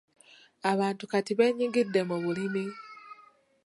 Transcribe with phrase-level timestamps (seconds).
[0.71, 2.63] Abantu kati benyigidde mu bulimi.